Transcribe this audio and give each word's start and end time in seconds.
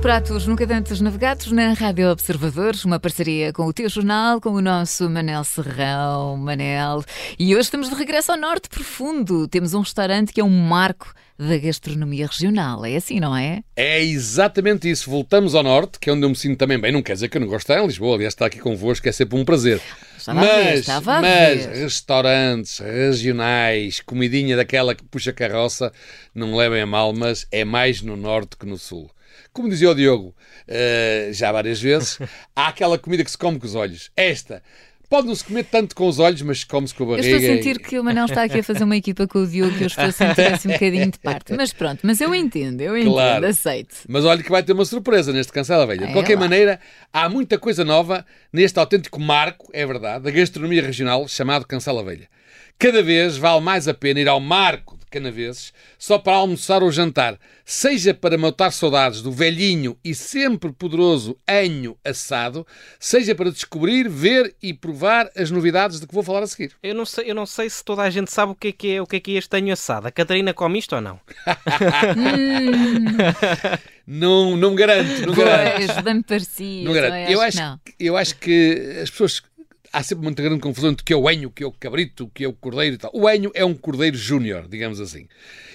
pratos 0.00 0.46
nunca 0.46 0.64
antes 0.74 0.98
navegados 1.02 1.52
na 1.52 1.74
Rádio 1.74 2.10
Observadores, 2.10 2.86
uma 2.86 2.98
parceria 2.98 3.52
com 3.52 3.66
o 3.66 3.72
teu 3.72 3.86
jornal, 3.86 4.40
com 4.40 4.50
o 4.50 4.60
nosso 4.62 5.10
Manel 5.10 5.44
Serrão. 5.44 6.38
Manel. 6.38 7.04
E 7.38 7.54
hoje 7.54 7.64
estamos 7.64 7.90
de 7.90 7.94
regresso 7.94 8.32
ao 8.32 8.38
Norte 8.38 8.70
Profundo. 8.70 9.46
Temos 9.46 9.74
um 9.74 9.80
restaurante 9.80 10.32
que 10.32 10.40
é 10.40 10.44
um 10.44 10.48
marco 10.48 11.12
da 11.38 11.58
gastronomia 11.58 12.26
regional. 12.26 12.82
É 12.86 12.96
assim, 12.96 13.20
não 13.20 13.36
é? 13.36 13.62
É 13.76 14.02
exatamente 14.02 14.90
isso. 14.90 15.10
Voltamos 15.10 15.54
ao 15.54 15.62
Norte, 15.62 15.98
que 15.98 16.08
é 16.08 16.12
onde 16.14 16.24
eu 16.24 16.30
me 16.30 16.36
sinto 16.36 16.56
também 16.56 16.80
bem. 16.80 16.92
Não 16.92 17.02
quer 17.02 17.12
dizer 17.12 17.28
que 17.28 17.36
eu 17.36 17.40
não 17.42 17.48
gosto 17.48 17.66
de 17.66 17.72
estar 17.72 17.84
em 17.84 17.86
Lisboa. 17.86 18.14
Aliás, 18.14 18.32
estar 18.32 18.46
aqui 18.46 18.58
convosco 18.58 19.06
é 19.06 19.12
sempre 19.12 19.38
um 19.38 19.44
prazer. 19.44 19.82
Estava 20.16 20.40
mas, 20.40 20.64
ver, 20.64 20.74
estava 20.78 21.20
mas 21.20 21.66
restaurantes 21.66 22.78
regionais, 22.78 24.00
comidinha 24.00 24.56
daquela 24.56 24.94
que 24.94 25.04
puxa 25.04 25.32
carroça, 25.32 25.92
não 26.34 26.56
levem 26.56 26.80
a 26.80 26.86
mal, 26.86 27.12
mas 27.12 27.46
é 27.52 27.66
mais 27.66 28.00
no 28.00 28.16
Norte 28.16 28.56
que 28.56 28.64
no 28.64 28.78
Sul. 28.78 29.10
Como 29.52 29.68
dizia 29.68 29.90
o 29.90 29.94
Diogo 29.94 30.34
uh, 30.68 31.32
já 31.32 31.50
várias 31.52 31.80
vezes, 31.80 32.18
há 32.54 32.68
aquela 32.68 32.98
comida 32.98 33.24
que 33.24 33.30
se 33.30 33.38
come 33.38 33.58
com 33.58 33.66
os 33.66 33.74
olhos. 33.74 34.10
Esta 34.16 34.62
pode 35.10 35.26
não 35.26 35.34
se 35.34 35.44
comer 35.44 35.64
tanto 35.64 35.94
com 35.94 36.06
os 36.06 36.20
olhos, 36.20 36.40
mas 36.40 36.62
come-se 36.62 36.94
com 36.94 37.02
a 37.02 37.06
barriga. 37.08 37.28
Eu 37.28 37.36
estou 37.36 37.50
a 37.50 37.56
sentir 37.56 37.76
e... 37.76 37.78
que 37.80 37.98
o 37.98 38.04
Manel 38.04 38.26
está 38.26 38.44
aqui 38.44 38.60
a 38.60 38.62
fazer 38.62 38.84
uma 38.84 38.96
equipa 38.96 39.26
com 39.26 39.40
o 39.40 39.46
Diogo 39.46 39.76
que 39.76 39.82
eu 39.82 39.88
estou 39.88 40.04
a 40.04 40.12
sentir 40.12 40.52
assim 40.52 40.68
um 40.68 40.72
bocadinho 40.72 41.10
de 41.10 41.18
parte. 41.18 41.52
Mas 41.52 41.72
pronto, 41.72 41.98
mas 42.04 42.20
eu 42.20 42.32
entendo, 42.32 42.80
eu 42.80 42.96
entendo, 42.96 43.14
claro. 43.14 43.46
aceito. 43.46 43.96
Mas 44.08 44.24
olha 44.24 44.40
que 44.40 44.50
vai 44.50 44.62
ter 44.62 44.72
uma 44.72 44.84
surpresa 44.84 45.32
neste 45.32 45.52
Cancela 45.52 45.84
Velha. 45.84 46.06
De 46.06 46.12
qualquer 46.12 46.38
maneira, 46.38 46.78
há 47.12 47.28
muita 47.28 47.58
coisa 47.58 47.84
nova 47.84 48.24
neste 48.52 48.78
autêntico 48.78 49.18
marco, 49.18 49.68
é 49.72 49.84
verdade, 49.84 50.24
da 50.24 50.30
gastronomia 50.30 50.80
regional 50.80 51.26
chamado 51.26 51.66
Cancela 51.66 52.04
Velha. 52.04 52.28
Cada 52.78 53.02
vez 53.02 53.36
vale 53.36 53.60
mais 53.60 53.88
a 53.88 53.92
pena 53.92 54.20
ir 54.20 54.28
ao 54.28 54.38
marco 54.40 54.99
canaveses 55.10 55.72
só 55.98 56.18
para 56.18 56.36
almoçar 56.36 56.82
ou 56.82 56.90
jantar, 56.90 57.38
seja 57.64 58.14
para 58.14 58.38
matar 58.38 58.72
saudades 58.72 59.20
do 59.20 59.30
velhinho 59.30 59.96
e 60.04 60.14
sempre 60.14 60.72
poderoso 60.72 61.36
anho 61.48 61.96
assado, 62.04 62.66
seja 62.98 63.34
para 63.34 63.50
descobrir, 63.50 64.08
ver 64.08 64.54
e 64.62 64.72
provar 64.72 65.30
as 65.36 65.50
novidades 65.50 66.00
de 66.00 66.06
que 66.06 66.14
vou 66.14 66.22
falar 66.22 66.42
a 66.42 66.46
seguir. 66.46 66.72
Eu 66.82 66.94
não 66.94 67.04
sei, 67.04 67.30
eu 67.30 67.34
não 67.34 67.46
sei 67.46 67.68
se 67.68 67.84
toda 67.84 68.02
a 68.02 68.10
gente 68.10 68.30
sabe 68.30 68.52
o 68.52 68.54
que 68.54 68.68
é 68.68 68.72
que 68.72 68.90
é, 68.92 69.02
o 69.02 69.06
que 69.06 69.16
é, 69.16 69.20
que 69.20 69.34
é 69.34 69.38
este 69.38 69.56
anho 69.56 69.72
assado. 69.72 70.06
A 70.06 70.10
Catarina 70.10 70.54
come 70.54 70.78
isto 70.78 70.94
ou 70.94 71.02
não? 71.02 71.20
não, 74.06 74.56
não 74.56 74.74
garanto, 74.74 75.26
não 75.26 75.34
garanto. 75.34 75.86
Pois, 75.86 76.00
bem 76.02 76.22
parecido. 76.22 76.84
Não 76.84 76.92
garanto. 76.92 77.30
Eu 77.30 77.40
acho, 77.40 77.58
eu 77.58 77.64
acho, 77.64 77.80
eu 77.98 78.16
acho 78.16 78.36
que 78.36 78.98
as 79.02 79.10
pessoas 79.10 79.42
há 79.92 80.02
sempre 80.02 80.26
uma 80.26 80.32
grande 80.32 80.60
confusão 80.60 80.90
entre 80.90 81.02
o 81.02 81.04
que 81.04 81.12
é 81.12 81.16
o 81.16 81.30
enho, 81.30 81.48
o 81.48 81.52
que 81.52 81.64
é 81.64 81.66
o 81.66 81.72
cabrito, 81.72 82.24
o 82.24 82.30
que 82.30 82.44
é 82.44 82.48
o 82.48 82.52
cordeiro 82.52 82.94
e 82.94 82.98
tal. 82.98 83.10
O 83.14 83.28
enho 83.28 83.50
é 83.54 83.64
um 83.64 83.74
cordeiro 83.74 84.16
júnior, 84.16 84.68
digamos 84.68 85.00
assim. 85.00 85.26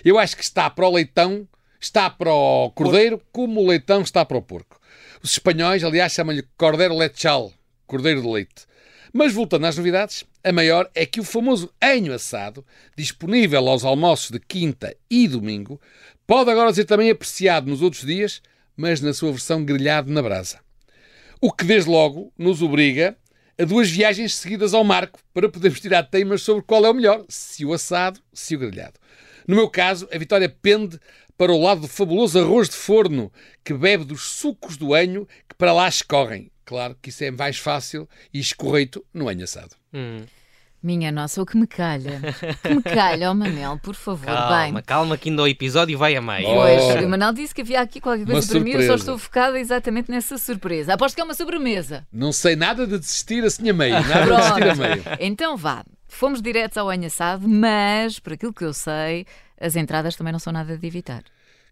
Eu 0.03 0.17
acho 0.17 0.35
que 0.35 0.43
está 0.43 0.69
para 0.69 0.87
o 0.87 0.93
leitão, 0.93 1.47
está 1.79 2.09
para 2.09 2.33
o 2.33 2.71
cordeiro, 2.71 3.21
como 3.31 3.61
o 3.61 3.67
leitão 3.67 4.01
está 4.01 4.23
para 4.25 4.37
o 4.37 4.41
porco. 4.41 4.79
Os 5.21 5.31
espanhóis, 5.31 5.83
aliás, 5.83 6.13
chamam-lhe 6.13 6.43
cordeiro 6.57 6.95
lechal, 6.95 7.51
cordeiro 7.85 8.21
de 8.21 8.27
leite. 8.27 8.65
Mas 9.11 9.33
voltando 9.33 9.65
às 9.65 9.77
novidades, 9.77 10.25
a 10.43 10.51
maior 10.51 10.89
é 10.93 11.05
que 11.05 11.19
o 11.19 11.23
famoso 11.23 11.71
enho 11.81 12.13
assado, 12.13 12.65
disponível 12.97 13.67
aos 13.67 13.85
almoços 13.85 14.29
de 14.29 14.39
quinta 14.39 14.95
e 15.09 15.27
domingo, 15.27 15.79
pode 16.27 16.51
agora 16.51 16.73
ser 16.73 16.85
também 16.85 17.09
apreciado 17.09 17.69
nos 17.69 17.81
outros 17.81 18.05
dias, 18.05 18.41
mas 18.75 18.99
na 18.99 19.13
sua 19.13 19.31
versão 19.31 19.63
grelhado 19.63 20.11
na 20.11 20.21
brasa. 20.21 20.59
O 21.39 21.51
que 21.51 21.63
desde 21.63 21.89
logo 21.89 22.31
nos 22.37 22.61
obriga 22.61 23.17
a 23.57 23.63
duas 23.63 23.89
viagens 23.89 24.35
seguidas 24.35 24.73
ao 24.73 24.83
marco 24.83 25.19
para 25.33 25.49
podermos 25.49 25.79
tirar 25.79 26.03
teimas 26.03 26.41
sobre 26.41 26.63
qual 26.63 26.85
é 26.85 26.89
o 26.89 26.93
melhor, 26.93 27.25
se 27.29 27.65
o 27.65 27.73
assado, 27.73 28.19
se 28.33 28.55
o 28.55 28.59
grelhado. 28.59 28.99
No 29.47 29.55
meu 29.55 29.69
caso, 29.69 30.07
a 30.13 30.17
vitória 30.17 30.49
pende 30.49 30.99
para 31.37 31.51
o 31.51 31.61
lado 31.61 31.81
do 31.81 31.87
fabuloso 31.87 32.39
arroz 32.39 32.69
de 32.69 32.75
forno 32.75 33.31
que 33.63 33.73
bebe 33.73 34.03
dos 34.03 34.23
sucos 34.23 34.77
do 34.77 34.93
anho 34.93 35.27
que 35.47 35.55
para 35.57 35.73
lá 35.73 35.87
escorrem. 35.87 36.51
Claro 36.65 36.97
que 37.01 37.09
isso 37.09 37.23
é 37.23 37.31
mais 37.31 37.57
fácil 37.57 38.09
e 38.33 38.39
escorreito 38.39 39.05
no 39.13 39.29
anho 39.29 39.43
assado. 39.43 39.75
Hum. 39.93 40.25
Minha 40.85 41.11
nossa, 41.11 41.41
o 41.41 41.47
que 41.47 41.57
me 41.57 41.65
calha. 41.65 42.21
Que 42.61 42.75
me 42.75 42.83
calha, 42.83 43.29
ó 43.29 43.31
oh 43.31 43.33
Manel, 43.33 43.79
por 43.81 43.95
favor. 43.95 44.27
Calma, 44.27 44.73
Bem. 44.73 44.83
calma, 44.83 45.17
que 45.17 45.29
ainda 45.29 45.41
o 45.41 45.47
episódio 45.47 45.97
vai 45.97 46.15
a 46.15 46.21
meio. 46.21 46.45
Pois, 46.45 47.03
o 47.03 47.09
Manel 47.09 47.33
disse 47.33 47.55
que 47.55 47.61
havia 47.61 47.81
aqui 47.81 47.99
qualquer 47.99 48.23
coisa 48.23 48.47
para 48.47 48.59
mim, 48.59 48.69
eu 48.69 48.85
só 48.85 48.93
estou 48.93 49.17
focada 49.17 49.59
exatamente 49.59 50.11
nessa 50.11 50.37
surpresa. 50.37 50.93
Aposto 50.93 51.15
que 51.15 51.21
é 51.21 51.23
uma 51.23 51.33
sobremesa. 51.33 52.05
Não 52.13 52.31
sei 52.31 52.55
nada 52.55 52.85
de 52.85 52.99
desistir 52.99 53.43
assim 53.43 53.67
a 53.67 53.73
meio, 53.73 53.95
nada 53.95 54.25
de 54.25 54.35
desistir 54.35 54.69
a 54.69 54.75
meio. 54.75 55.03
Então 55.19 55.57
vá, 55.57 55.83
fomos 56.07 56.39
diretos 56.39 56.77
ao 56.77 56.87
anho 56.87 57.07
assado, 57.07 57.47
mas, 57.49 58.19
por 58.19 58.33
aquilo 58.33 58.53
que 58.53 58.63
eu 58.63 58.71
sei, 58.71 59.25
as 59.59 59.75
entradas 59.75 60.15
também 60.15 60.33
não 60.33 60.39
são 60.39 60.53
nada 60.53 60.77
de 60.77 60.85
evitar. 60.85 61.23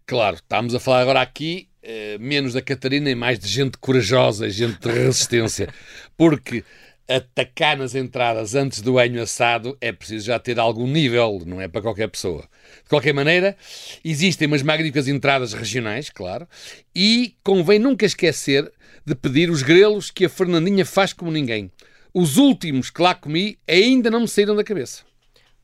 Claro, 0.06 0.34
estamos 0.34 0.74
a 0.74 0.80
falar 0.80 1.02
agora 1.02 1.22
aqui 1.22 1.68
uh, 1.84 2.20
menos 2.20 2.52
da 2.52 2.60
Catarina 2.60 3.08
e 3.08 3.14
mais 3.14 3.38
de 3.38 3.46
gente 3.46 3.78
corajosa, 3.78 4.50
gente 4.50 4.80
de 4.80 4.90
resistência. 4.90 5.72
Porque 6.16 6.64
atacar 7.08 7.76
nas 7.76 7.94
entradas 7.94 8.54
antes 8.54 8.80
do 8.80 8.94
banho 8.94 9.22
assado 9.22 9.76
é 9.80 9.92
preciso 9.92 10.26
já 10.26 10.38
ter 10.38 10.58
algum 10.58 10.86
nível, 10.86 11.42
não 11.46 11.60
é 11.60 11.68
para 11.68 11.82
qualquer 11.82 12.08
pessoa. 12.08 12.48
De 12.82 12.88
qualquer 12.88 13.12
maneira, 13.12 13.56
existem 14.04 14.46
umas 14.48 14.62
magníficas 14.62 15.08
entradas 15.08 15.52
regionais, 15.52 16.10
claro, 16.10 16.48
e 16.94 17.34
convém 17.42 17.78
nunca 17.78 18.06
esquecer 18.06 18.70
de 19.04 19.14
pedir 19.14 19.50
os 19.50 19.62
grelos 19.62 20.10
que 20.10 20.24
a 20.24 20.28
Fernandinha 20.28 20.84
faz 20.84 21.12
como 21.12 21.30
ninguém. 21.30 21.70
Os 22.12 22.36
últimos 22.36 22.90
que 22.90 23.02
lá 23.02 23.14
comi 23.14 23.58
ainda 23.68 24.10
não 24.10 24.20
me 24.20 24.28
saíram 24.28 24.56
da 24.56 24.64
cabeça. 24.64 25.02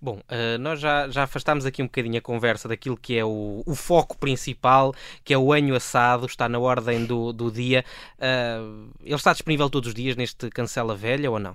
Bom, 0.02 0.18
uh, 0.30 0.58
nós 0.58 0.80
já, 0.80 1.10
já 1.10 1.24
afastámos 1.24 1.66
aqui 1.66 1.82
um 1.82 1.86
bocadinho 1.86 2.16
a 2.16 2.22
conversa 2.22 2.66
daquilo 2.66 2.96
que 2.96 3.18
é 3.18 3.24
o, 3.24 3.62
o 3.66 3.74
foco 3.74 4.16
principal, 4.16 4.94
que 5.22 5.34
é 5.34 5.36
o 5.36 5.52
anho 5.52 5.74
assado, 5.74 6.24
está 6.24 6.48
na 6.48 6.58
ordem 6.58 7.04
do, 7.04 7.34
do 7.34 7.50
dia. 7.50 7.84
Uh, 8.16 8.88
ele 9.04 9.14
está 9.14 9.32
disponível 9.32 9.68
todos 9.68 9.88
os 9.88 9.94
dias 9.94 10.16
neste 10.16 10.48
Cancela 10.48 10.96
Velha 10.96 11.30
ou 11.30 11.38
não? 11.38 11.54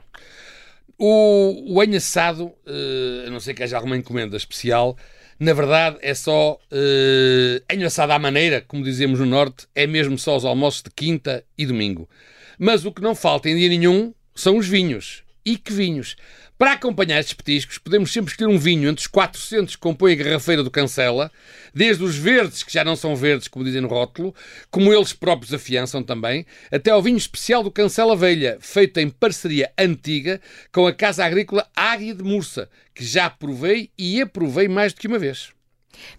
O, 0.96 1.74
o 1.74 1.82
anho 1.82 1.98
assado, 1.98 2.46
uh, 2.46 3.28
a 3.28 3.32
não 3.32 3.40
ser 3.40 3.56
que 3.56 3.64
haja 3.64 3.78
alguma 3.78 3.98
encomenda 3.98 4.38
especial, 4.38 4.96
na 5.40 5.52
verdade 5.52 5.98
é 6.02 6.14
só 6.14 6.54
uh, 6.54 7.74
anho 7.74 7.88
assado 7.88 8.14
à 8.14 8.20
maneira, 8.20 8.62
como 8.62 8.84
dizemos 8.84 9.20
no 9.20 9.26
Norte, 9.26 9.68
é 9.74 9.88
mesmo 9.88 10.20
só 10.20 10.38
os 10.38 10.46
almoços 10.46 10.84
de 10.84 10.92
quinta 10.92 11.44
e 11.58 11.66
domingo. 11.66 12.08
Mas 12.60 12.86
o 12.86 12.92
que 12.92 13.02
não 13.02 13.16
falta 13.16 13.50
em 13.50 13.56
dia 13.56 13.70
nenhum 13.70 14.14
são 14.36 14.56
os 14.58 14.68
vinhos. 14.68 15.24
E 15.46 15.58
que 15.58 15.72
vinhos? 15.72 16.16
Para 16.58 16.72
acompanhar 16.72 17.20
estes 17.20 17.34
petiscos, 17.34 17.78
podemos 17.78 18.14
sempre 18.14 18.32
escolher 18.32 18.50
um 18.50 18.58
vinho 18.58 18.88
entre 18.88 19.02
os 19.02 19.08
400 19.08 19.76
que 19.76 19.82
compõem 19.82 20.14
a 20.14 20.16
garrafeira 20.16 20.64
do 20.64 20.72
Cancela, 20.72 21.30
desde 21.74 22.02
os 22.02 22.16
verdes, 22.16 22.64
que 22.64 22.72
já 22.72 22.82
não 22.82 22.96
são 22.96 23.14
verdes, 23.14 23.50
como 23.50 23.66
dizem 23.66 23.82
no 23.82 23.90
rótulo, 23.90 24.34
como 24.72 24.94
eles 24.94 25.12
próprios 25.12 25.54
afiançam 25.54 26.02
também, 26.02 26.46
até 26.72 26.92
ao 26.92 27.02
vinho 27.02 27.18
especial 27.18 27.62
do 27.62 27.70
Cancela 27.70 28.16
Velha, 28.16 28.58
feito 28.62 29.02
em 29.02 29.10
parceria 29.10 29.70
antiga 29.78 30.40
com 30.72 30.88
a 30.88 30.94
Casa 30.94 31.26
Agrícola 31.26 31.68
Águia 31.76 32.16
de 32.16 32.24
Mursa, 32.24 32.70
que 32.94 33.04
já 33.04 33.30
provei 33.30 33.90
e 33.98 34.22
aprovei 34.22 34.70
mais 34.70 34.94
do 34.94 35.02
que 35.02 35.08
uma 35.10 35.20
vez. 35.20 35.55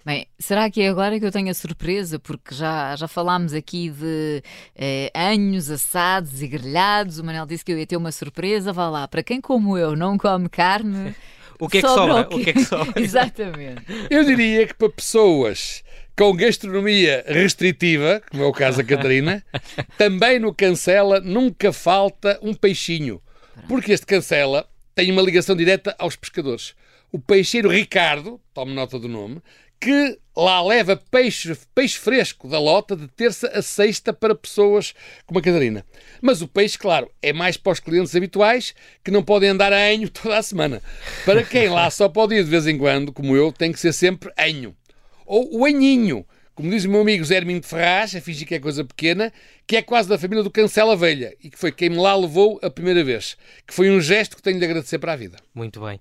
Bem, 0.05 0.27
será 0.39 0.71
que 0.71 0.83
é 0.83 0.89
agora 0.89 1.19
que 1.19 1.27
eu 1.27 1.33
tenho 1.33 1.51
a 1.51 1.55
surpresa? 1.55 2.19
Porque 2.19 2.55
já, 2.55 2.95
já 2.97 3.09
falámos 3.09 3.53
aqui 3.53 3.91
de 3.91 4.43
eh, 4.75 5.11
anhos 5.15 5.71
assados 5.71 6.43
e 6.43 6.47
grelhados. 6.47 7.19
O 7.19 7.25
Manel 7.25 7.47
disse 7.47 7.65
que 7.65 7.73
eu 7.73 7.79
ia 7.79 7.87
ter 7.87 7.97
uma 7.97 8.13
surpresa. 8.13 8.73
Vá 8.73 8.89
lá, 8.89 9.09
para 9.09 9.23
quem 9.23 9.41
como 9.41 9.77
eu 9.77 9.97
não 9.97 10.19
come 10.19 10.49
carne. 10.49 11.15
o 11.59 11.69
que 11.69 11.79
é 11.79 11.83
que 11.83 11.89
sobra? 11.89 12.29
O, 12.31 12.37
o 12.37 12.45
que 12.45 12.51
é 12.51 12.53
que 12.53 12.65
sobra? 12.65 12.93
Exatamente. 13.03 13.83
Eu 14.11 14.25
diria 14.25 14.67
que 14.67 14.75
para 14.75 14.91
pessoas 14.91 15.83
com 16.17 16.35
gastronomia 16.35 17.25
restritiva, 17.29 18.23
como 18.31 18.43
é 18.43 18.47
o 18.47 18.53
caso 18.53 18.79
da 18.79 18.85
Catarina, 18.85 19.45
também 19.99 20.39
no 20.39 20.55
Cancela 20.55 21.21
nunca 21.21 21.73
falta 21.73 22.39
um 22.43 22.55
peixinho. 22.55 23.21
Porque 23.69 23.93
este 23.93 24.07
Cancela 24.07 24.67
tem 24.95 25.13
uma 25.13 25.23
ligação 25.23 25.55
direta 25.55 25.95
aos 25.99 26.17
pescadores. 26.17 26.75
O 27.13 27.19
peixeiro 27.19 27.69
Ricardo, 27.69 28.41
tome 28.55 28.73
nota 28.75 28.99
do 28.99 29.09
nome, 29.09 29.43
que 29.81 30.19
lá 30.37 30.63
leva 30.63 30.97
peixe, 31.11 31.57
peixe 31.75 31.99
fresco 31.99 32.49
da 32.49 32.59
lota 32.59 32.95
de 32.95 33.09
terça 33.09 33.49
a 33.49 33.63
sexta 33.63 34.13
para 34.13 34.35
pessoas 34.35 34.95
como 35.25 35.39
a 35.39 35.43
Catarina. 35.43 35.85
Mas 36.21 36.43
o 36.43 36.49
peixe, 36.49 36.79
claro, 36.79 37.11
é 37.23 37.33
mais 37.33 37.57
para 37.57 37.73
os 37.73 37.81
clientes 37.81 38.15
habituais 38.15 38.75
que 39.03 39.11
não 39.11 39.23
podem 39.23 39.51
andar 39.51 39.73
a 39.73 39.77
anho 39.77 40.09
toda 40.11 40.37
a 40.37 40.43
semana. 40.43 40.83
Para 41.25 41.43
quem 41.43 41.69
lá 41.69 41.91
só 41.91 42.09
pode 42.09 42.35
ir 42.35 42.45
de 42.45 42.51
vez 42.51 42.67
em 42.67 42.77
quando, 42.77 43.13
como 43.13 43.37
eu, 43.37 43.53
tem 43.53 43.73
que 43.73 43.81
ser 43.81 43.93
sempre 43.93 44.31
anho. 44.39 44.77
Ou 45.25 45.61
o 45.61 45.65
anhinho, 45.65 46.25
como 46.55 46.71
diz 46.71 46.85
o 46.85 46.91
meu 46.91 47.01
amigo 47.01 47.25
Zé 47.25 47.41
de 47.41 47.63
Ferraz, 47.63 48.15
a 48.15 48.21
fingir 48.21 48.47
que 48.47 48.55
é 48.55 48.61
coisa 48.61 48.85
pequena, 48.85 49.33
que 49.67 49.77
é 49.77 49.83
quase 49.83 50.09
da 50.09 50.19
família 50.19 50.45
do 50.45 50.51
Cancela 50.51 50.97
Velha 50.97 51.35
e 51.43 51.51
que 51.51 51.59
foi 51.59 51.73
quem 51.73 51.91
me 51.91 51.97
lá 51.97 52.15
levou 52.15 52.59
a 52.63 52.71
primeira 52.71 53.03
vez. 53.03 53.37
Que 53.67 53.75
foi 53.75 53.91
um 53.91 54.01
gesto 54.01 54.37
que 54.37 54.43
tenho 54.43 54.59
de 54.59 54.65
agradecer 54.65 54.99
para 54.99 55.13
a 55.13 55.17
vida. 55.17 55.39
Muito 55.55 55.81
bem. 55.81 56.01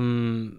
Um 0.00 0.58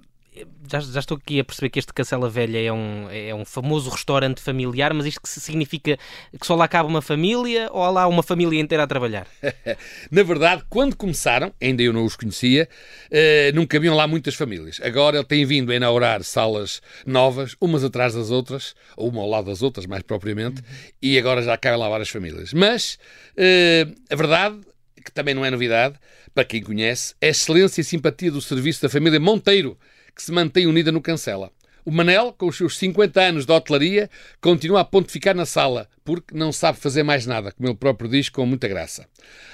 já, 0.69 0.79
já, 0.79 0.99
estou 0.99 1.17
aqui 1.17 1.41
a 1.41 1.43
perceber 1.43 1.69
que 1.69 1.79
este 1.79 1.93
Cancela 1.93 2.29
Velha 2.29 2.57
é 2.57 2.71
um, 2.71 3.09
é 3.09 3.35
um 3.35 3.43
famoso 3.43 3.89
restaurante 3.89 4.39
familiar, 4.41 4.93
mas 4.93 5.05
isto 5.05 5.21
que 5.21 5.27
significa 5.27 5.97
que 6.39 6.47
só 6.47 6.55
lá 6.55 6.69
cabe 6.69 6.87
uma 6.87 7.01
família 7.01 7.67
ou 7.71 7.83
há 7.83 7.89
lá 7.89 8.07
uma 8.07 8.23
família 8.23 8.59
inteira 8.59 8.83
a 8.83 8.87
trabalhar? 8.87 9.27
Na 10.09 10.23
verdade, 10.23 10.63
quando 10.69 10.95
começaram, 10.95 11.53
ainda 11.61 11.83
eu 11.83 11.91
não 11.91 12.05
os 12.05 12.15
conhecia, 12.15 12.69
uh, 13.07 13.55
não 13.55 13.65
cabiam 13.67 13.93
lá 13.93 14.07
muitas 14.07 14.33
famílias. 14.33 14.79
Agora 14.81 15.17
ele 15.17 15.25
tem 15.25 15.45
vindo 15.45 15.69
a 15.71 15.75
inaugurar 15.75 16.23
salas 16.23 16.81
novas, 17.05 17.55
umas 17.59 17.83
atrás 17.83 18.13
das 18.13 18.31
outras, 18.31 18.73
ou 18.95 19.09
uma 19.09 19.21
ao 19.21 19.29
lado 19.29 19.45
das 19.47 19.61
outras, 19.61 19.85
mais 19.85 20.01
propriamente, 20.03 20.61
uhum. 20.61 20.91
e 21.01 21.19
agora 21.19 21.41
já 21.41 21.57
cabem 21.57 21.77
lá 21.77 21.89
várias 21.89 22.09
famílias. 22.09 22.53
Mas 22.53 22.97
uh, 23.35 23.93
a 24.09 24.15
verdade, 24.15 24.61
que 25.03 25.11
também 25.11 25.33
não 25.33 25.43
é 25.43 25.51
novidade, 25.51 25.95
para 26.33 26.45
quem 26.45 26.63
conhece, 26.63 27.13
é 27.19 27.27
a 27.27 27.31
excelência 27.31 27.81
e 27.81 27.83
simpatia 27.83 28.31
do 28.31 28.41
serviço 28.41 28.81
da 28.81 28.87
família 28.87 29.19
Monteiro 29.19 29.77
que 30.15 30.21
se 30.21 30.31
mantém 30.31 30.67
unida 30.67 30.91
no 30.91 31.01
Cancela. 31.01 31.51
O 31.83 31.91
Manel, 31.91 32.33
com 32.37 32.47
os 32.47 32.57
seus 32.57 32.77
50 32.77 33.19
anos 33.19 33.45
de 33.45 33.51
hotelaria, 33.51 34.09
continua 34.39 34.81
a 34.81 34.85
pontificar 34.85 35.35
na 35.35 35.47
sala, 35.47 35.89
porque 36.05 36.35
não 36.37 36.51
sabe 36.51 36.77
fazer 36.77 37.01
mais 37.01 37.25
nada, 37.25 37.51
como 37.51 37.67
ele 37.67 37.75
próprio 37.75 38.09
diz, 38.09 38.29
com 38.29 38.45
muita 38.45 38.67
graça. 38.67 39.07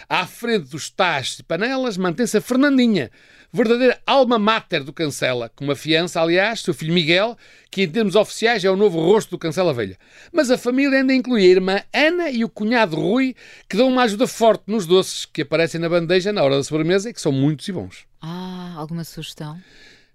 À 0.10 0.26
frente 0.28 0.70
dos 0.70 0.90
tachos 0.90 1.40
e 1.40 1.44
panelas 1.44 1.96
mantém-se 1.96 2.38
a 2.38 2.42
Fernandinha, 2.42 3.10
verdadeira 3.52 3.98
alma 4.06 4.38
mater 4.38 4.84
do 4.84 4.92
Cancela, 4.92 5.50
com 5.56 5.64
uma 5.64 5.76
fiança, 5.76 6.22
aliás, 6.22 6.60
seu 6.60 6.74
filho 6.74 6.94
Miguel, 6.94 7.38
que 7.72 7.84
em 7.84 7.90
termos 7.90 8.16
oficiais 8.16 8.64
é 8.64 8.70
o 8.70 8.76
novo 8.76 9.00
rosto 9.00 9.32
do 9.32 9.38
Cancela 9.38 9.74
Velha. 9.74 9.98
Mas 10.34 10.52
a 10.52 10.58
família 10.58 11.00
ainda 11.00 11.14
inclui 11.14 11.44
a 11.44 11.48
irmã 11.48 11.82
Ana 11.94 12.30
e 12.30 12.44
o 12.44 12.50
cunhado 12.50 12.98
Rui, 12.98 13.36
que 13.70 13.78
dão 13.78 13.88
uma 13.88 14.04
ajuda 14.04 14.28
forte 14.28 14.64
nos 14.68 14.86
doces 14.86 15.26
que 15.26 15.44
aparecem 15.44 15.80
na 15.80 15.88
bandeja 15.88 16.34
na 16.34 16.44
hora 16.44 16.58
da 16.58 16.64
sobremesa 16.64 17.10
e 17.10 17.14
que 17.14 17.22
são 17.22 17.32
muitos 17.32 17.66
e 17.70 17.72
bons. 17.72 18.06
Ah, 18.22 18.74
alguma 18.76 19.06
sugestão? 19.06 19.58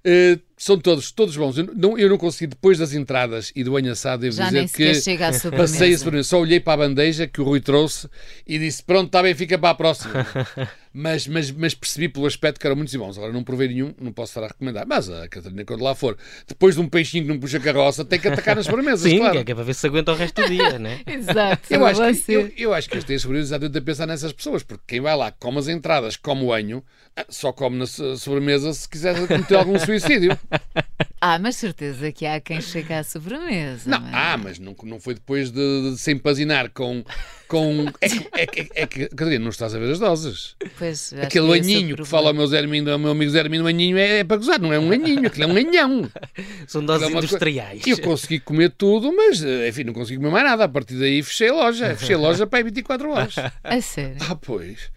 Uh, 0.04 0.36
são 0.56 0.78
todos, 0.78 1.10
todos 1.10 1.36
bons. 1.36 1.58
Eu 1.58 1.70
não, 1.74 1.98
eu 1.98 2.08
não 2.08 2.18
consegui, 2.18 2.48
depois 2.48 2.78
das 2.78 2.92
entradas 2.92 3.52
e 3.54 3.64
do 3.64 3.72
banho 3.72 3.90
assado, 3.90 4.22
devo 4.22 4.36
Já 4.36 4.50
dizer 4.50 4.68
que 4.68 5.50
passei 5.56 5.94
a 5.94 5.98
sobremesa. 5.98 6.28
Só 6.28 6.40
olhei 6.40 6.60
para 6.60 6.74
a 6.74 6.88
bandeja 6.88 7.26
que 7.26 7.40
o 7.40 7.44
Rui 7.44 7.60
trouxe 7.60 8.08
e 8.46 8.58
disse: 8.58 8.82
Pronto, 8.82 9.06
está 9.06 9.22
bem, 9.22 9.34
fica 9.34 9.58
para 9.58 9.70
a 9.70 9.74
próxima. 9.74 10.26
mas, 10.94 11.26
mas, 11.26 11.50
mas 11.50 11.74
percebi 11.74 12.08
pelo 12.08 12.26
aspecto 12.26 12.60
que 12.60 12.66
eram 12.66 12.76
muitos 12.76 12.94
bons. 12.94 13.16
Agora 13.16 13.32
não 13.32 13.42
provei 13.42 13.68
nenhum, 13.68 13.94
não 14.00 14.12
posso 14.12 14.30
estar 14.30 14.44
a 14.44 14.48
recomendar. 14.48 14.86
Mas 14.86 15.08
a 15.08 15.26
Catarina, 15.26 15.64
quando 15.64 15.82
lá 15.82 15.94
for, 15.94 16.16
depois 16.46 16.74
de 16.74 16.80
um 16.80 16.88
peixinho 16.88 17.24
que 17.24 17.30
não 17.30 17.40
puxa 17.40 17.58
carroça, 17.58 18.04
tem 18.04 18.20
que 18.20 18.28
atacar 18.28 18.56
nas 18.56 18.66
sobremesas. 18.66 19.00
Sim, 19.00 19.18
claro. 19.18 19.38
é 19.38 19.44
que 19.44 19.52
é 19.52 19.54
para 19.54 19.64
ver 19.64 19.74
se 19.74 19.86
aguenta 19.86 20.12
o 20.12 20.14
resto 20.14 20.42
do 20.42 20.48
dia, 20.48 20.78
né? 20.78 21.00
Exato. 21.06 21.72
Eu 21.72 21.86
acho, 21.86 22.00
que, 22.24 22.32
eu, 22.32 22.52
eu 22.56 22.74
acho 22.74 22.88
que 22.88 22.98
este 22.98 23.14
é 23.14 23.18
sobremesas 23.18 23.50
exatamente 23.50 23.78
a 23.78 23.82
pensar 23.82 24.06
nessas 24.06 24.32
pessoas, 24.32 24.62
porque 24.62 24.84
quem 24.86 25.00
vai 25.00 25.16
lá, 25.16 25.32
come 25.32 25.58
as 25.58 25.68
entradas, 25.68 26.16
come 26.16 26.44
o 26.44 26.52
anho, 26.52 26.84
ah, 27.16 27.26
só 27.28 27.52
come 27.52 27.78
na 27.78 27.86
sobremesa 27.86 28.72
se 28.72 28.88
quiser 28.88 29.14
cometer 29.26 29.56
algum 29.56 29.78
suicídio. 29.78 30.38
Ah, 31.24 31.38
mas 31.38 31.54
certeza 31.54 32.10
que 32.10 32.26
há 32.26 32.40
quem 32.40 32.60
chega 32.60 32.98
à 32.98 33.04
sobremesa. 33.04 33.88
Não, 33.88 34.00
mas... 34.00 34.10
ah, 34.12 34.36
mas 34.36 34.58
não, 34.58 34.74
não 34.82 34.98
foi 34.98 35.14
depois 35.14 35.52
de, 35.52 35.92
de 35.92 35.96
se 35.96 36.10
empazinar 36.10 36.68
com. 36.72 37.04
com... 37.46 37.86
É, 38.34 38.46
que, 38.46 38.60
é, 38.64 38.66
que, 38.66 38.70
é 38.74 38.86
que, 38.86 39.08
Catarina, 39.10 39.38
não 39.38 39.50
estás 39.50 39.72
a 39.72 39.78
ver 39.78 39.92
as 39.92 40.00
doses. 40.00 40.56
Pois, 40.76 41.12
Aquele 41.22 41.56
aninho 41.56 41.96
que 41.96 42.04
fala 42.04 42.30
ao 42.30 42.34
meu, 42.34 42.46
Zé 42.46 42.58
Armindo, 42.58 42.90
ao 42.90 42.98
meu 42.98 43.12
amigo 43.12 43.30
Zé 43.30 43.38
Armindo, 43.38 43.62
um 43.62 43.68
aninho 43.68 43.96
é, 43.96 44.18
é, 44.18 44.24
para 44.24 44.38
gozar, 44.38 44.58
não 44.58 44.72
é 44.72 44.80
um 44.80 44.90
aninho, 44.90 45.26
aquilo 45.26 45.44
é 45.44 45.46
um 45.46 45.56
anhão. 45.56 46.10
São 46.66 46.84
doses 46.84 47.08
é 47.08 47.12
industriais. 47.12 47.86
Eu 47.86 48.00
consegui 48.00 48.40
comer 48.40 48.70
tudo, 48.70 49.14
mas 49.14 49.44
enfim, 49.68 49.84
não 49.84 49.92
consegui 49.92 50.16
comer 50.16 50.32
mais 50.32 50.44
nada. 50.44 50.64
A 50.64 50.68
partir 50.68 50.94
daí 50.98 51.22
fechei 51.22 51.50
a 51.50 51.54
loja. 51.54 51.94
Fechei 51.94 52.16
a 52.16 52.18
loja 52.18 52.48
para 52.48 52.58
aí 52.58 52.64
24 52.64 53.10
horas. 53.10 53.34
A 53.62 53.80
sério? 53.80 54.16
Ah, 54.28 54.34
pois. 54.34 54.90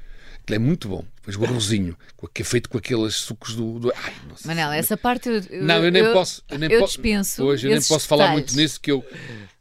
Aquilo 0.46 0.58
é 0.58 0.60
muito 0.60 0.88
bom. 0.88 1.04
Depois 1.16 1.36
o 1.36 1.44
arrozinho, 1.44 1.98
que 2.32 2.44
é 2.44 2.46
feito 2.46 2.70
com 2.70 2.78
aqueles 2.78 3.16
sucos 3.16 3.56
do. 3.56 3.80
do... 3.80 3.92
Ai, 3.96 4.14
nossa, 4.30 4.48
Manela, 4.48 4.76
essa 4.76 4.96
parte 4.96 5.28
eu, 5.28 5.42
eu, 5.50 5.64
Não, 5.64 5.84
eu 5.84 5.92
nem 5.92 6.04
eu, 6.04 6.14
posso. 6.14 6.44
Eu, 6.48 6.60
nem 6.60 6.72
eu 6.72 6.82
po... 6.82 6.86
dispenso. 6.86 7.44
Hoje 7.44 7.68
eu 7.68 7.72
nem 7.72 7.82
posso 7.82 8.08
falar 8.08 8.32
muito 8.32 8.56
nisso 8.56 8.80
que 8.80 8.92
eu 8.92 9.04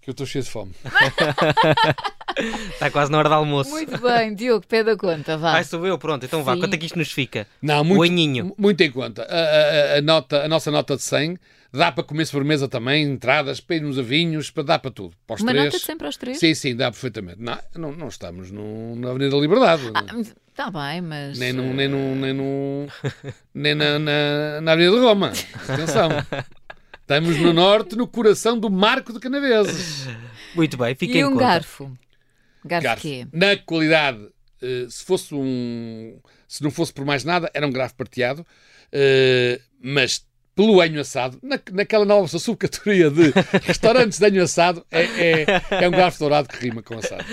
que 0.05 0.11
eu 0.11 0.13
estou 0.13 0.27
cheio 0.27 0.45
de 0.45 0.51
fome. 0.51 0.73
Está 2.75 2.91
quase 2.93 3.11
na 3.11 3.19
hora 3.19 3.29
do 3.31 3.35
almoço. 3.37 3.71
Muito 3.71 3.99
bem, 3.99 4.35
Diogo, 4.35 4.67
pede 4.67 4.91
a 4.91 4.97
conta, 4.97 5.39
vá. 5.39 5.53
Vai, 5.53 5.65
sou 5.65 5.87
eu, 5.87 5.97
pronto. 5.97 6.27
Então 6.27 6.45
vá, 6.45 6.53
Sim. 6.55 6.61
quanto 6.61 6.75
é 6.75 6.77
que 6.77 6.85
isto 6.85 6.99
nos 6.99 7.11
fica? 7.11 7.47
Não, 7.63 7.83
muito, 7.83 8.01
o 8.01 8.03
aninho. 8.03 8.55
Muito 8.59 8.81
em 8.83 8.91
conta. 8.91 9.23
A, 9.23 9.95
a, 9.95 9.99
a, 9.99 10.03
nota, 10.03 10.45
a 10.45 10.49
nossa 10.49 10.71
nota 10.71 10.95
de 10.95 11.03
100 11.03 11.39
dá 11.73 11.91
para 11.91 12.05
comer 12.05 12.27
sobremesa 12.27 12.69
também, 12.69 13.03
entradas, 13.03 13.61
para 13.61 13.77
ir 13.77 13.81
nos 13.81 13.99
avinhos, 13.99 14.51
para 14.51 14.63
dar 14.63 14.79
para 14.79 14.91
tudo. 14.91 15.15
Para 15.27 15.37
os 15.37 15.41
Uma 15.41 15.53
três. 15.53 15.65
nota 15.65 15.79
de 15.79 15.85
100 15.85 15.97
para 15.97 16.09
os 16.09 16.17
três? 16.19 16.39
Sim, 16.39 16.55
sim, 16.55 16.77
dá 16.77 16.91
perfeitamente. 16.91 17.39
Não, 17.41 17.59
não, 17.75 17.93
não 17.93 18.09
estamos 18.09 18.51
no, 18.51 18.95
na 18.97 19.09
Avenida 19.09 19.35
da 19.35 19.41
Liberdade. 19.41 19.83
Está 20.51 20.67
ah, 20.67 20.71
bem, 20.71 21.01
mas. 21.01 21.39
Nem, 21.39 21.53
no, 21.53 21.73
nem, 21.73 21.89
no, 21.89 22.15
nem, 22.15 22.33
no, 22.33 22.87
nem 23.55 23.75
na, 23.75 23.99
na, 23.99 24.61
na 24.61 24.73
Avenida 24.73 24.97
de 24.97 25.03
Roma. 25.03 25.33
Atenção. 25.67 26.11
Estamos 27.05 27.37
no 27.39 27.53
norte, 27.53 27.95
no 27.97 28.09
coração 28.09 28.59
do 28.59 28.71
Marco 28.71 29.13
de 29.13 29.21
Canaveses. 29.21 30.07
Muito 30.55 30.75
bem, 30.79 30.95
fiquem 30.95 31.21
E 31.21 31.25
um 31.25 31.33
conta. 31.33 31.41
garfo? 31.45 31.99
Garfo, 32.65 32.85
garfo. 32.85 33.03
quê? 33.03 33.27
Na 33.31 33.57
qualidade, 33.59 34.27
eh, 34.63 34.87
se 34.89 35.05
fosse 35.05 35.35
um... 35.35 36.19
Se 36.49 36.63
não 36.63 36.71
fosse 36.71 36.95
por 36.95 37.05
mais 37.05 37.23
nada, 37.23 37.51
era 37.53 37.67
um 37.67 37.71
garfo 37.71 37.95
parteado. 37.95 38.47
Eh, 38.91 39.61
mas 39.83 40.27
pelo 40.55 40.81
anho 40.81 41.01
assado, 41.01 41.39
na, 41.43 41.59
naquela 41.73 42.05
nova 42.05 42.27
subcategoria 42.39 43.11
de 43.11 43.33
restaurantes 43.65 44.19
de 44.19 44.27
anho 44.27 44.43
assado, 44.43 44.85
é, 44.91 45.03
é, 45.03 45.47
é, 45.83 45.89
um 45.89 45.91
garfo 45.91 46.19
dourado 46.21 46.49
que 46.49 46.57
rima 46.57 46.83
com 46.83 46.99
assado. 46.99 47.25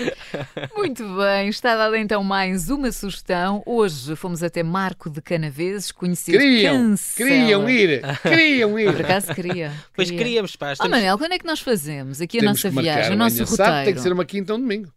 Muito 0.76 1.04
bem, 1.16 1.48
está 1.48 1.76
dada 1.76 1.98
então 1.98 2.22
mais 2.24 2.68
uma 2.68 2.90
sugestão. 2.90 3.62
Hoje 3.64 4.16
fomos 4.16 4.42
até 4.42 4.62
Marco 4.62 5.08
de 5.08 5.22
Canaveses, 5.22 5.92
conhecer 5.92 6.32
queriam, 6.32 6.90
Cancela. 6.90 7.30
Queriam 7.30 7.70
ir, 7.70 8.02
queriam 8.22 8.78
ir. 8.78 8.92
Por 8.92 9.04
acaso 9.04 9.34
queria. 9.34 9.72
Pois 9.94 10.10
queríamos, 10.10 10.56
pá. 10.56 10.74
Oh, 10.80 10.88
Manel, 10.88 11.16
quando 11.18 11.32
é 11.32 11.38
que 11.38 11.46
nós 11.46 11.60
fazemos 11.60 12.20
aqui 12.20 12.40
a 12.40 12.42
nossa 12.42 12.70
viagem, 12.70 13.12
o 13.12 13.16
nosso 13.16 13.44
roteiro? 13.44 13.62
Assado, 13.62 13.84
tem 13.84 13.94
que 13.94 14.00
ser 14.00 14.12
uma 14.12 14.24
quinta 14.24 14.52
ou 14.52 14.58
um 14.58 14.62
domingo. 14.62 14.92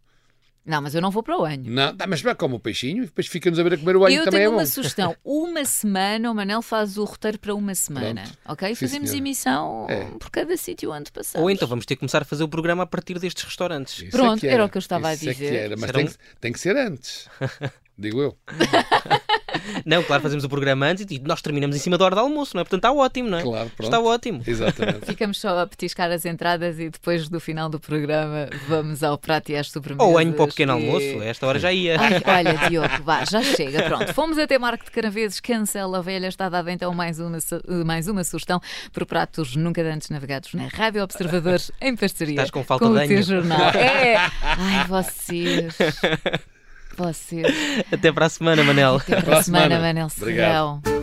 Não, 0.66 0.82
mas 0.82 0.94
eu 0.94 1.00
não 1.00 1.12
vou 1.12 1.22
para 1.22 1.38
o 1.38 1.44
anho. 1.44 1.62
Não, 1.64 1.96
tá, 1.96 2.06
mas 2.06 2.22
como 2.36 2.56
o 2.56 2.60
peixinho 2.60 3.04
e 3.04 3.06
depois 3.06 3.28
fica-nos 3.28 3.58
a 3.58 3.62
ver 3.62 3.74
a 3.74 3.78
comer 3.78 3.96
o 3.96 4.04
anho 4.04 4.16
eu 4.16 4.24
também 4.24 4.40
é 4.40 4.44
bom. 4.46 4.48
Eu 4.48 4.56
tenho 4.56 4.60
uma 4.60 4.66
sugestão. 4.66 5.16
Uma 5.24 5.64
semana, 5.64 6.30
o 6.30 6.34
Manel 6.34 6.60
faz 6.60 6.98
o 6.98 7.04
roteiro 7.04 7.38
para 7.38 7.54
uma 7.54 7.74
semana. 7.74 8.22
Pronto. 8.22 8.38
Ok? 8.48 8.68
Sim, 8.68 8.74
Fazemos 8.74 9.10
senhora. 9.10 9.28
emissão 9.28 9.86
é. 9.88 10.04
por 10.18 10.30
cada 10.30 10.56
sítio 10.56 10.90
onde 10.92 11.12
passamos. 11.12 11.42
Ou 11.42 11.50
então 11.50 11.68
vamos 11.68 11.86
ter 11.86 11.94
que 11.94 12.00
começar 12.00 12.22
a 12.22 12.24
fazer 12.24 12.42
o 12.42 12.48
programa 12.48 12.82
a 12.82 12.86
partir 12.86 13.18
destes 13.18 13.44
restaurantes. 13.44 14.02
Isso 14.02 14.10
Pronto, 14.10 14.44
é 14.44 14.48
era. 14.48 14.54
era. 14.56 14.64
o 14.64 14.68
que 14.68 14.76
eu 14.76 14.80
estava 14.80 15.14
Isso 15.14 15.28
a 15.28 15.32
dizer. 15.32 15.52
É 15.52 15.56
era, 15.56 15.76
mas 15.76 15.90
tem 15.92 16.06
que, 16.06 16.14
tem 16.40 16.52
que 16.52 16.58
ser 16.60 16.76
antes. 16.76 17.28
digo 17.98 18.20
eu. 18.20 18.36
Não, 19.84 20.02
claro, 20.02 20.22
fazemos 20.22 20.44
o 20.44 20.48
programa 20.48 20.86
antes 20.86 21.06
e 21.10 21.18
nós 21.18 21.42
terminamos 21.42 21.76
em 21.76 21.78
cima 21.78 21.98
da 21.98 22.04
hora 22.04 22.14
do 22.14 22.20
almoço, 22.20 22.56
não 22.56 22.60
é? 22.60 22.64
Portanto, 22.64 22.78
está 22.78 22.92
ótimo, 22.92 23.28
não 23.28 23.38
é? 23.38 23.42
Claro, 23.42 23.70
pronto. 23.70 23.84
Está 23.84 24.00
ótimo. 24.00 24.42
Exatamente. 24.46 25.06
Ficamos 25.06 25.38
só 25.38 25.60
a 25.60 25.66
petiscar 25.66 26.10
as 26.10 26.24
entradas 26.24 26.78
e 26.78 26.88
depois 26.88 27.28
do 27.28 27.40
final 27.40 27.68
do 27.68 27.80
programa 27.80 28.48
vamos 28.68 29.02
ao 29.02 29.18
prato 29.18 29.50
e 29.50 29.56
às 29.56 29.70
sobremesas. 29.70 30.06
Ou 30.06 30.18
anho 30.18 30.32
para 30.32 30.44
o 30.44 30.48
pequeno 30.48 30.72
e... 30.72 30.74
almoço, 30.74 31.22
esta 31.22 31.46
hora 31.46 31.58
já 31.58 31.72
ia. 31.72 31.96
Ai, 32.00 32.22
olha, 32.24 32.68
Diogo, 32.68 33.02
vá, 33.02 33.24
já 33.24 33.42
chega. 33.42 33.82
Pronto, 33.84 34.12
fomos 34.14 34.38
até 34.38 34.58
Marco 34.58 34.84
de 34.84 34.90
Canaveses, 34.90 35.40
cancela 35.40 35.98
a 35.98 36.02
velha, 36.02 36.28
está 36.28 36.48
dada 36.48 36.70
então 36.70 36.92
mais 36.94 37.18
uma, 37.18 37.38
mais 37.84 38.08
uma 38.08 38.24
sugestão 38.24 38.60
por 38.92 39.06
pratos 39.06 39.56
nunca 39.56 39.82
antes 39.82 40.10
navegados 40.10 40.52
na 40.54 40.68
Rádio 40.68 41.02
Observadores 41.02 41.70
em 41.80 41.94
parceria 41.94 42.34
Estás 42.34 42.50
com 42.50 42.64
falta 42.64 42.86
com 42.86 42.94
de 42.94 43.04
o 43.04 43.08
teu 43.08 43.22
jornal. 43.22 43.72
É. 43.76 44.16
Ai, 44.16 44.84
vocês. 44.88 45.76
Vocês. 46.96 47.46
Até 47.92 48.12
para 48.12 48.26
a 48.26 48.28
semana, 48.28 48.62
Manel. 48.62 48.96
Até 48.96 49.20
para 49.22 49.38
a 49.38 49.42
semana, 49.42 49.78
Manel 49.78 50.08
Obrigado. 50.16 50.80
Serrão. 50.84 50.95